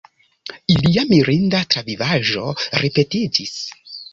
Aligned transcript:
Ilia 0.75 1.03
mirinda 1.09 1.61
travivaĵo 1.75 2.47
ripetiĝis. 2.85 3.57